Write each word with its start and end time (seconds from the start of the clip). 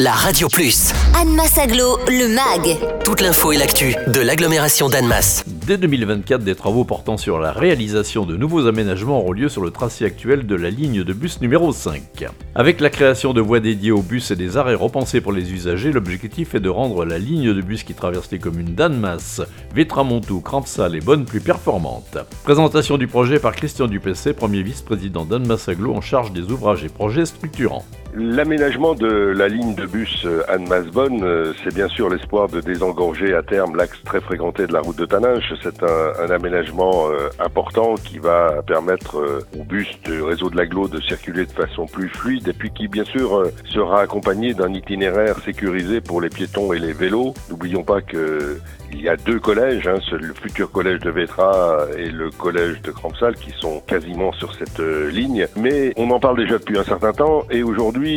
la 0.00 0.12
Radio 0.12 0.46
Plus. 0.46 0.92
Annemasse 1.20 1.58
Aglo, 1.58 1.98
le 2.06 2.28
MAG. 2.28 2.78
Toute 3.04 3.20
l'info 3.20 3.50
et 3.50 3.56
l'actu 3.56 3.96
de 4.06 4.20
l'agglomération 4.20 4.88
d'Annemasse. 4.88 5.44
Dès 5.66 5.76
2024, 5.76 6.44
des 6.44 6.54
travaux 6.54 6.84
portant 6.84 7.16
sur 7.16 7.40
la 7.40 7.50
réalisation 7.50 8.24
de 8.24 8.36
nouveaux 8.36 8.68
aménagements 8.68 9.18
auront 9.18 9.32
lieu 9.32 9.48
sur 9.48 9.60
le 9.60 9.72
tracé 9.72 10.04
actuel 10.04 10.46
de 10.46 10.54
la 10.54 10.70
ligne 10.70 11.02
de 11.02 11.12
bus 11.12 11.40
numéro 11.40 11.72
5. 11.72 12.26
Avec 12.54 12.80
la 12.80 12.90
création 12.90 13.32
de 13.32 13.40
voies 13.40 13.58
dédiées 13.58 13.90
aux 13.90 14.02
bus 14.02 14.30
et 14.30 14.36
des 14.36 14.56
arrêts 14.56 14.74
repensés 14.74 15.20
pour 15.20 15.32
les 15.32 15.52
usagers, 15.52 15.90
l'objectif 15.90 16.54
est 16.54 16.60
de 16.60 16.68
rendre 16.68 17.04
la 17.04 17.18
ligne 17.18 17.52
de 17.52 17.60
bus 17.60 17.82
qui 17.82 17.94
traverse 17.94 18.30
les 18.30 18.38
communes 18.38 18.76
d'Annemasse, 18.76 19.42
Vétramontou, 19.74 20.40
Crampsal 20.40 20.94
et 20.94 21.00
Bonne 21.00 21.24
plus 21.24 21.40
performante. 21.40 22.18
Présentation 22.44 22.98
du 22.98 23.08
projet 23.08 23.40
par 23.40 23.56
Christian 23.56 23.88
Dupessé, 23.88 24.32
premier 24.32 24.62
vice-président 24.62 25.24
d'Annemasse 25.24 25.68
Aglo 25.68 25.92
en 25.92 26.00
charge 26.00 26.32
des 26.32 26.52
ouvrages 26.52 26.84
et 26.84 26.88
projets 26.88 27.26
structurants. 27.26 27.84
L'aménagement 28.14 28.94
de 28.94 29.06
la 29.06 29.48
ligne 29.48 29.74
de 29.74 29.84
bus 29.84 30.26
Anne-Masbonne, 30.48 31.22
euh, 31.22 31.52
c'est 31.62 31.74
bien 31.74 31.88
sûr 31.88 32.08
l'espoir 32.08 32.48
de 32.48 32.62
désengorger 32.62 33.34
à 33.34 33.42
terme 33.42 33.76
l'axe 33.76 34.02
très 34.02 34.22
fréquenté 34.22 34.66
de 34.66 34.72
la 34.72 34.80
route 34.80 34.96
de 34.96 35.04
Taninges. 35.04 35.54
C'est 35.62 35.82
un, 35.82 36.30
aménagement 36.30 37.10
euh, 37.10 37.28
important 37.38 37.96
qui 37.96 38.18
va 38.18 38.62
permettre 38.66 39.18
euh, 39.18 39.40
au 39.58 39.62
bus 39.62 39.88
du 40.04 40.22
réseau 40.22 40.48
de 40.48 40.56
l'aglo 40.56 40.88
de 40.88 41.00
circuler 41.02 41.44
de 41.44 41.52
façon 41.52 41.84
plus 41.84 42.08
fluide 42.08 42.48
et 42.48 42.52
puis 42.54 42.70
qui 42.70 42.88
bien 42.88 43.04
sûr 43.04 43.44
sera 43.66 44.00
accompagné 44.00 44.54
d'un 44.54 44.72
itinéraire 44.72 45.38
sécurisé 45.44 46.00
pour 46.00 46.22
les 46.22 46.30
piétons 46.30 46.72
et 46.72 46.78
les 46.78 46.94
vélos. 46.94 47.34
N'oublions 47.50 47.84
pas 47.84 48.00
que 48.00 48.58
il 48.90 49.02
y 49.02 49.08
a 49.10 49.16
deux 49.16 49.38
collèges, 49.38 49.86
hein, 49.86 49.98
le 50.12 50.32
futur 50.32 50.72
collège 50.72 51.00
de 51.00 51.10
Vétra 51.10 51.86
et 51.98 52.08
le 52.08 52.30
collège 52.30 52.80
de 52.80 52.90
Crampsal 52.90 53.34
qui 53.34 53.50
sont 53.50 53.80
quasiment 53.86 54.32
sur 54.32 54.54
cette 54.54 54.78
ligne. 54.78 55.46
Mais 55.56 55.92
on 55.98 56.10
en 56.10 56.18
parle 56.18 56.38
déjà 56.38 56.56
depuis 56.56 56.78
un 56.78 56.84
certain 56.84 57.12
temps 57.12 57.44
et 57.50 57.62
aujourd'hui 57.62 58.07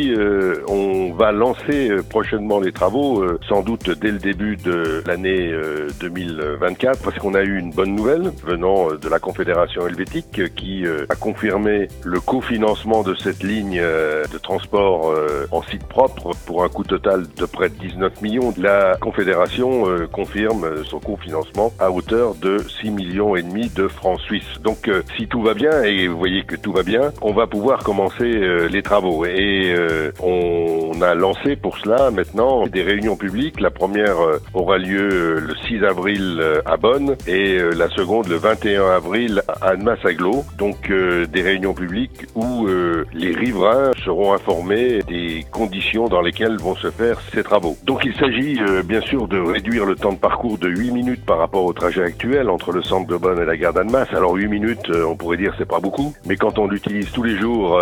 on 0.68 1.12
va 1.12 1.32
lancer 1.32 1.90
euh, 1.90 2.02
prochainement 2.02 2.60
les 2.60 2.72
travaux, 2.72 3.22
euh, 3.22 3.38
sans 3.48 3.62
doute 3.62 3.90
dès 3.90 4.10
le 4.10 4.18
début 4.18 4.56
de 4.56 5.02
l'année 5.06 5.52
2024, 6.00 6.98
euh, 6.98 7.00
parce 7.04 7.18
qu'on 7.18 7.34
a 7.34 7.42
eu 7.42 7.58
une 7.58 7.70
bonne 7.70 7.94
nouvelle 7.94 8.32
venant 8.44 8.88
de 8.94 9.08
la 9.08 9.18
Confédération 9.18 9.86
helvétique 9.86 10.54
qui 10.54 10.84
a 11.08 11.14
confirmé 11.14 11.88
le 12.04 12.20
cofinancement 12.20 13.02
de 13.02 13.14
cette 13.14 13.42
ligne 13.42 13.80
de 13.80 14.38
transport 14.38 15.14
en 15.50 15.62
site 15.62 15.84
propre 15.86 16.30
pour 16.46 16.64
un 16.64 16.68
coût 16.68 16.84
total 16.84 17.24
de 17.36 17.44
près 17.46 17.68
de 17.68 17.74
19 17.74 18.20
millions. 18.22 18.54
La 18.58 18.96
Confédération 19.00 19.84
confirme 20.10 20.84
son 20.84 21.00
cofinancement 21.00 21.72
à 21.78 21.90
hauteur 21.90 22.34
de 22.34 22.58
6 22.58 22.90
millions 22.90 23.36
et 23.36 23.42
demi 23.42 23.68
de 23.68 23.88
francs 23.88 24.20
suisses. 24.20 24.60
Donc 24.62 24.90
si 25.16 25.26
tout 25.26 25.42
va 25.42 25.54
bien, 25.54 25.82
et 25.82 26.08
vous 26.08 26.18
voyez 26.18 26.44
que 26.44 26.56
tout 26.56 26.72
va 26.72 26.82
bien, 26.82 27.12
on 27.20 27.32
va 27.32 27.46
pouvoir 27.46 27.82
commencer 27.82 28.68
les 28.70 28.82
travaux. 28.82 29.24
Et 29.24 29.71
on 30.18 30.91
a 31.02 31.14
lancé 31.14 31.56
pour 31.56 31.78
cela 31.78 32.10
maintenant 32.10 32.66
des 32.66 32.82
réunions 32.82 33.16
publiques. 33.16 33.60
La 33.60 33.70
première 33.70 34.20
euh, 34.20 34.38
aura 34.54 34.78
lieu 34.78 35.08
euh, 35.12 35.40
le 35.40 35.54
6 35.66 35.84
avril 35.84 36.38
euh, 36.40 36.60
à 36.64 36.76
Bonn 36.76 37.16
et 37.26 37.58
la 37.76 37.88
seconde 37.88 38.28
le 38.28 38.36
21 38.36 38.90
avril 38.90 39.42
à 39.48 39.70
Annemasse-Aglo. 39.70 40.44
Donc 40.58 40.90
des 40.90 41.42
réunions 41.42 41.74
publiques 41.74 42.26
où 42.34 42.66
les 43.12 43.32
riverains 43.32 43.92
seront 44.04 44.32
informés 44.32 45.00
des 45.08 45.44
conditions 45.50 46.08
dans 46.08 46.20
lesquelles 46.20 46.58
vont 46.58 46.74
se 46.74 46.90
faire 46.90 47.20
ces 47.32 47.42
travaux. 47.42 47.76
Donc 47.84 48.04
il 48.04 48.14
s'agit 48.14 48.60
bien 48.84 49.00
sûr 49.00 49.28
de 49.28 49.38
réduire 49.38 49.84
le 49.84 49.94
temps 49.94 50.12
de 50.12 50.18
parcours 50.18 50.58
de 50.58 50.68
8 50.68 50.90
minutes 50.90 51.24
par 51.24 51.38
rapport 51.38 51.64
au 51.64 51.72
trajet 51.72 52.02
actuel 52.02 52.50
entre 52.50 52.72
le 52.72 52.82
centre 52.82 53.06
de 53.06 53.16
Bonn 53.16 53.40
et 53.40 53.44
la 53.44 53.56
gare 53.56 53.72
d'Annemasse. 53.72 54.12
Alors 54.12 54.34
8 54.34 54.48
minutes, 54.48 54.90
on 54.90 55.16
pourrait 55.16 55.36
dire 55.36 55.54
c'est 55.58 55.68
pas 55.68 55.80
beaucoup, 55.80 56.14
mais 56.26 56.36
quand 56.36 56.58
on 56.58 56.66
l'utilise 56.66 57.10
tous 57.12 57.22
les 57.22 57.36
jours, 57.36 57.80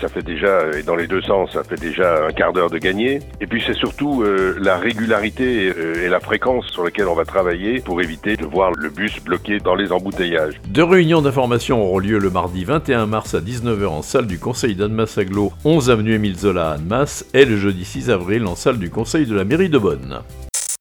ça 0.00 0.08
fait 0.08 0.22
déjà, 0.22 0.70
et 0.78 0.82
dans 0.82 0.96
les 0.96 1.06
deux 1.06 1.22
sens, 1.22 1.50
ça 1.52 1.64
fait 1.64 1.80
déjà 1.80 2.26
un 2.26 2.32
quart 2.32 2.52
d'heure 2.54 2.70
de 2.70 2.78
gagné. 2.78 3.20
Et 3.42 3.46
puis 3.46 3.62
c'est 3.66 3.74
surtout 3.74 4.22
euh, 4.22 4.56
la 4.60 4.78
régularité 4.78 5.72
euh, 5.76 6.06
et 6.06 6.08
la 6.08 6.20
fréquence 6.20 6.66
sur 6.68 6.84
lesquelles 6.84 7.08
on 7.08 7.14
va 7.14 7.26
travailler 7.26 7.80
pour 7.80 8.00
éviter 8.00 8.36
de 8.36 8.46
voir 8.46 8.72
le 8.72 8.88
bus 8.88 9.22
bloqué 9.22 9.58
dans 9.58 9.74
les 9.74 9.92
embouteillages. 9.92 10.60
Deux 10.68 10.84
réunions 10.84 11.20
d'information 11.20 11.82
auront 11.82 11.98
lieu 11.98 12.18
le 12.18 12.30
mardi 12.30 12.64
21 12.64 13.06
mars 13.06 13.34
à 13.34 13.40
19h 13.40 13.86
en 13.86 14.02
salle 14.02 14.26
du 14.26 14.38
Conseil 14.38 14.74
d'Annemasse 14.74 15.18
Aglo, 15.18 15.52
11 15.64 15.90
avenue 15.90 16.14
Émile 16.14 16.36
Zola 16.38 16.70
à 16.70 16.74
Annemasse, 16.74 17.26
et 17.34 17.44
le 17.44 17.58
jeudi 17.58 17.84
6 17.84 18.08
avril 18.10 18.46
en 18.46 18.54
salle 18.54 18.78
du 18.78 18.88
Conseil 18.88 19.26
de 19.26 19.34
la 19.34 19.44
mairie 19.44 19.68
de 19.68 19.78
Bonn. 19.78 20.22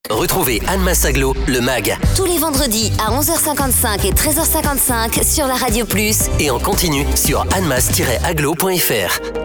Retrouvez 0.09 0.61
Annemasse 0.67 1.05
Aglo, 1.05 1.33
le 1.47 1.61
MAG. 1.61 1.97
Tous 2.15 2.25
les 2.25 2.37
vendredis 2.37 2.91
à 2.99 3.11
11h55 3.17 4.05
et 4.05 4.11
13h55 4.11 5.23
sur 5.23 5.47
la 5.47 5.55
Radio 5.55 5.85
Plus. 5.85 6.29
Et 6.39 6.51
en 6.51 6.59
continu 6.59 7.05
sur 7.15 7.41
annemasse-aglo.fr. 7.53 9.42